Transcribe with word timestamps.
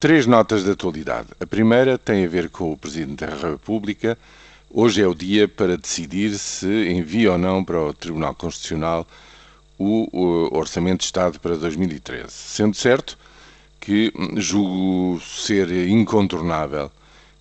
Três 0.00 0.26
notas 0.26 0.62
de 0.62 0.70
atualidade. 0.70 1.26
A 1.40 1.44
primeira 1.46 1.98
tem 1.98 2.24
a 2.24 2.28
ver 2.28 2.50
com 2.50 2.70
o 2.70 2.76
Presidente 2.76 3.26
da 3.26 3.34
República. 3.34 4.16
Hoje 4.70 5.02
é 5.02 5.06
o 5.08 5.12
dia 5.12 5.48
para 5.48 5.76
decidir 5.76 6.38
se 6.38 6.68
envia 6.88 7.32
ou 7.32 7.38
não 7.38 7.64
para 7.64 7.80
o 7.82 7.92
Tribunal 7.92 8.32
Constitucional 8.32 9.04
o, 9.76 10.56
Orçamento 10.56 11.00
de 11.00 11.06
Estado 11.06 11.40
para 11.40 11.56
2013. 11.56 12.30
Sendo 12.30 12.76
certo 12.76 13.18
que 13.80 14.12
julgo 14.36 15.20
ser 15.20 15.68
incontornável 15.88 16.92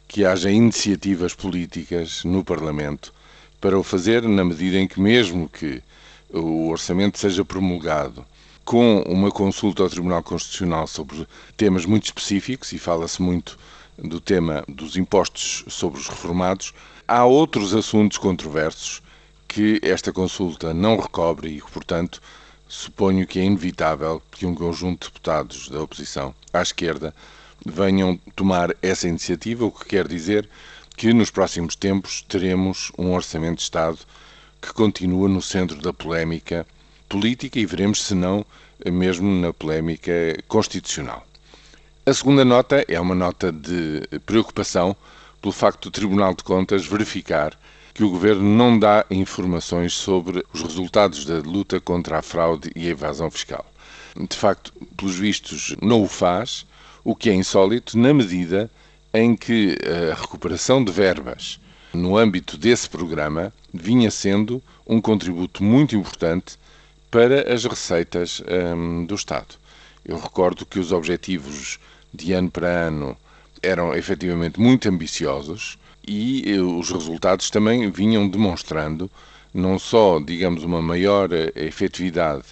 que 0.07 0.25
haja 0.25 0.49
iniciativas 0.49 1.35
políticas 1.35 2.23
no 2.23 2.43
Parlamento 2.43 3.13
para 3.61 3.77
o 3.77 3.83
fazer, 3.83 4.23
na 4.23 4.43
medida 4.43 4.79
em 4.79 4.87
que, 4.87 4.99
mesmo 4.99 5.47
que 5.47 5.79
o 6.33 6.69
orçamento 6.69 7.19
seja 7.19 7.45
promulgado 7.45 8.25
com 8.67 8.99
uma 9.03 9.31
consulta 9.31 9.81
ao 9.81 9.89
Tribunal 9.89 10.21
Constitucional 10.21 10.87
sobre 10.87 11.25
temas 11.55 11.85
muito 11.85 12.07
específicos, 12.07 12.73
e 12.73 12.77
fala-se 12.77 13.21
muito 13.21 13.57
do 13.97 14.19
tema 14.19 14.61
dos 14.67 14.97
impostos 14.97 15.63
sobre 15.69 16.01
os 16.01 16.09
reformados, 16.09 16.73
há 17.07 17.23
outros 17.23 17.73
assuntos 17.73 18.17
controversos 18.17 19.01
que 19.47 19.79
esta 19.81 20.11
consulta 20.11 20.73
não 20.73 20.99
recobre 20.99 21.47
e, 21.47 21.61
portanto, 21.61 22.21
suponho 22.67 23.25
que 23.25 23.39
é 23.39 23.43
inevitável 23.45 24.21
que 24.31 24.45
um 24.45 24.53
conjunto 24.53 25.05
de 25.07 25.13
deputados 25.13 25.69
da 25.69 25.81
oposição 25.81 26.35
à 26.51 26.61
esquerda 26.61 27.15
venham 27.65 28.19
tomar 28.35 28.75
essa 28.81 29.07
iniciativa, 29.07 29.63
o 29.63 29.71
que 29.71 29.85
quer 29.85 30.05
dizer 30.09 30.47
que 30.97 31.13
nos 31.13 31.31
próximos 31.31 31.73
tempos 31.73 32.21
teremos 32.27 32.91
um 32.97 33.13
orçamento 33.13 33.59
de 33.59 33.63
Estado 33.63 33.99
que 34.61 34.73
continua 34.73 35.29
no 35.29 35.41
centro 35.41 35.81
da 35.81 35.93
polémica 35.93 36.67
política 37.07 37.59
e 37.59 37.65
veremos 37.65 38.03
se 38.03 38.15
não 38.15 38.45
mesmo 38.85 39.29
na 39.41 39.51
polémica 39.51 40.11
constitucional. 40.47 41.25
A 42.05 42.13
segunda 42.13 42.45
nota 42.45 42.85
é 42.87 42.99
uma 42.99 43.15
nota 43.15 43.51
de 43.51 44.01
preocupação 44.25 44.95
pelo 45.41 45.51
facto 45.51 45.89
do 45.89 45.91
Tribunal 45.91 46.33
de 46.33 46.43
Contas 46.43 46.85
verificar 46.85 47.57
que 47.93 48.03
o 48.03 48.09
Governo 48.09 48.43
não 48.43 48.77
dá 48.77 49.05
informações 49.09 49.93
sobre 49.93 50.45
os 50.53 50.61
resultados 50.61 51.25
da 51.25 51.39
luta 51.39 51.79
contra 51.79 52.19
a 52.19 52.21
fraude 52.21 52.71
e 52.75 52.87
a 52.87 52.91
evasão 52.91 53.29
fiscal. 53.31 53.65
De 54.15 54.37
facto, 54.37 54.71
pelos 54.95 55.15
vistos, 55.15 55.75
não 55.81 56.03
o 56.03 56.07
faz, 56.07 56.65
o 57.03 57.15
que 57.15 57.29
é 57.29 57.33
insólito 57.33 57.97
na 57.97 58.13
medida 58.13 58.69
em 59.13 59.35
que 59.35 59.77
a 60.11 60.13
recuperação 60.13 60.83
de 60.83 60.91
verbas 60.91 61.59
no 61.93 62.17
âmbito 62.17 62.57
desse 62.57 62.87
programa 62.87 63.51
vinha 63.73 64.11
sendo 64.11 64.61
um 64.85 65.01
contributo 65.01 65.63
muito 65.63 65.95
importante 65.95 66.57
para 67.09 67.53
as 67.53 67.63
receitas 67.63 68.41
um, 68.75 69.05
do 69.05 69.15
Estado. 69.15 69.55
Eu 70.03 70.19
recordo 70.19 70.65
que 70.65 70.79
os 70.79 70.91
objetivos 70.91 71.79
de 72.13 72.33
ano 72.33 72.49
para 72.49 72.67
ano 72.67 73.17
eram 73.61 73.93
efetivamente 73.93 74.59
muito 74.59 74.87
ambiciosos 74.87 75.77
e 76.07 76.43
eh, 76.49 76.61
os 76.61 76.89
resultados 76.89 77.49
também 77.49 77.89
vinham 77.91 78.27
demonstrando 78.27 79.09
não 79.53 79.79
só, 79.79 80.19
digamos, 80.19 80.63
uma 80.63 80.81
maior 80.81 81.31
eh, 81.33 81.51
efetividade 81.55 82.45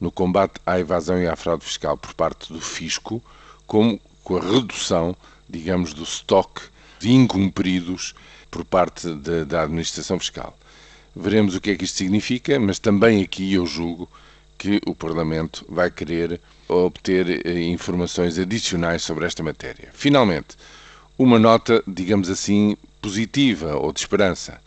no 0.00 0.10
combate 0.10 0.60
à 0.66 0.78
evasão 0.78 1.20
e 1.20 1.26
à 1.26 1.36
fraude 1.36 1.64
fiscal 1.64 1.96
por 1.96 2.14
parte 2.14 2.52
do 2.52 2.60
fisco, 2.60 3.22
como 3.66 4.00
com 4.22 4.36
a 4.36 4.40
redução, 4.40 5.16
digamos, 5.48 5.94
do 5.94 6.02
estoque 6.02 6.62
de 6.98 7.12
incumpridos 7.12 8.14
por 8.50 8.64
parte 8.64 9.14
de, 9.14 9.44
da 9.44 9.62
administração 9.62 10.18
fiscal. 10.18 10.56
Veremos 11.20 11.56
o 11.56 11.60
que 11.60 11.70
é 11.70 11.74
que 11.74 11.84
isto 11.84 11.96
significa, 11.96 12.60
mas 12.60 12.78
também 12.78 13.20
aqui 13.24 13.54
eu 13.54 13.66
julgo 13.66 14.08
que 14.56 14.80
o 14.86 14.94
Parlamento 14.94 15.66
vai 15.68 15.90
querer 15.90 16.40
obter 16.68 17.44
eh, 17.44 17.60
informações 17.64 18.38
adicionais 18.38 19.02
sobre 19.02 19.26
esta 19.26 19.42
matéria. 19.42 19.88
Finalmente, 19.92 20.56
uma 21.18 21.36
nota, 21.36 21.82
digamos 21.88 22.30
assim, 22.30 22.76
positiva 23.02 23.74
ou 23.74 23.92
de 23.92 23.98
esperança. 23.98 24.60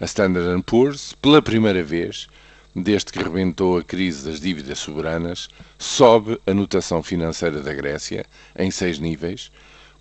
A 0.00 0.06
Standard 0.06 0.62
Poor's, 0.62 1.12
pela 1.20 1.42
primeira 1.42 1.82
vez, 1.82 2.26
desde 2.74 3.12
que 3.12 3.22
rebentou 3.22 3.76
a 3.76 3.84
crise 3.84 4.24
das 4.24 4.40
dívidas 4.40 4.78
soberanas, 4.78 5.50
sobe 5.78 6.40
a 6.46 6.54
notação 6.54 7.02
financeira 7.02 7.60
da 7.60 7.74
Grécia 7.74 8.24
em 8.58 8.70
seis 8.70 8.98
níveis. 8.98 9.52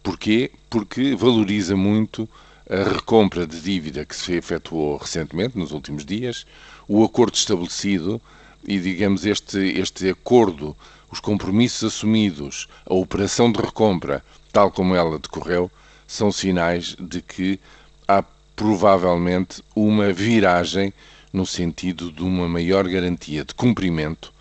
Porquê? 0.02 0.52
Porque 0.70 1.16
valoriza 1.16 1.76
muito 1.76 2.30
a 2.70 2.84
recompra 2.84 3.48
de 3.48 3.62
dívida 3.62 4.06
que 4.06 4.16
se 4.16 4.34
efetuou 4.34 4.98
recentemente, 4.98 5.58
nos 5.58 5.72
últimos 5.72 6.06
dias, 6.06 6.46
o 6.88 7.04
acordo 7.04 7.36
estabelecido 7.36 8.22
e, 8.68 8.78
digamos, 8.80 9.26
este, 9.26 9.80
este 9.80 10.10
acordo, 10.10 10.76
os 11.10 11.20
compromissos 11.20 11.96
assumidos, 11.96 12.68
a 12.86 12.94
operação 12.94 13.52
de 13.52 13.62
recompra, 13.62 14.24
tal 14.52 14.70
como 14.70 14.96
ela 14.96 15.18
decorreu, 15.18 15.72
são 16.06 16.32
sinais 16.32 16.96
de 17.00 17.22
que 17.22 17.60
há 18.08 18.24
provavelmente 18.56 19.64
uma 19.76 20.12
viragem 20.12 20.94
no 21.32 21.46
sentido 21.46 22.12
de 22.12 22.24
uma 22.24 22.50
maior 22.50 22.88
garantia 22.88 23.46
de 23.46 23.54
cumprimento 23.54 24.34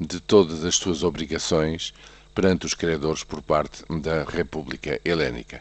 de 0.00 0.20
todas 0.20 0.64
as 0.64 0.76
suas 0.76 1.02
obrigações 1.02 1.92
perante 2.34 2.66
os 2.66 2.74
credores 2.74 3.24
por 3.24 3.42
parte 3.42 3.84
da 4.00 4.24
República 4.24 5.00
Helénica. 5.04 5.60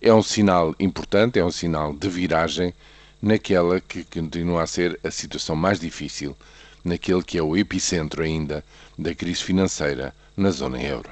É 0.00 0.12
um 0.12 0.22
sinal 0.22 0.74
importante, 0.78 1.38
é 1.38 1.44
um 1.44 1.50
sinal 1.50 1.92
de 1.92 2.08
viragem 2.08 2.74
naquela 3.20 3.80
que 3.80 4.04
continua 4.04 4.62
a 4.62 4.66
ser 4.66 5.00
a 5.02 5.10
situação 5.10 5.56
mais 5.56 5.80
difícil, 5.80 6.36
naquele 6.84 7.22
que 7.22 7.38
é 7.38 7.42
o 7.42 7.56
epicentro 7.56 8.22
ainda 8.22 8.62
da 8.98 9.14
crise 9.14 9.42
financeira 9.42 10.14
na 10.36 10.50
zona 10.50 10.82
euro. 10.82 11.10